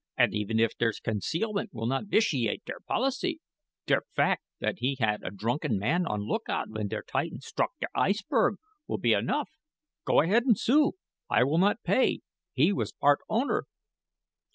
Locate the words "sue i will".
10.57-11.59